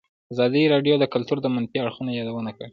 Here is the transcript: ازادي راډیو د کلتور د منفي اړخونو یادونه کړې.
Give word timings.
ازادي 0.33 0.63
راډیو 0.73 0.95
د 0.99 1.05
کلتور 1.13 1.37
د 1.41 1.47
منفي 1.55 1.77
اړخونو 1.81 2.11
یادونه 2.19 2.51
کړې. 2.57 2.67